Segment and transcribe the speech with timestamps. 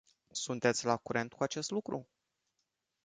[0.31, 2.07] Sunteți la curent cu acest lucru?